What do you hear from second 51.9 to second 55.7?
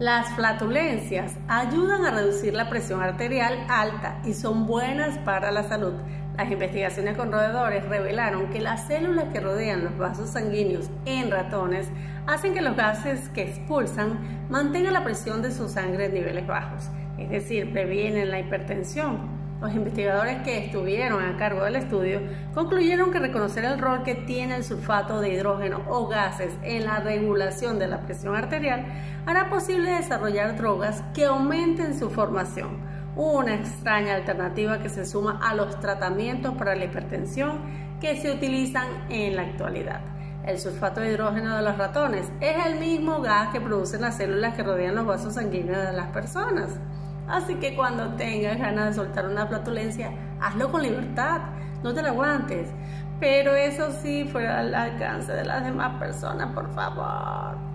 te la aguantes. Pero eso sí, fuera al alcance de las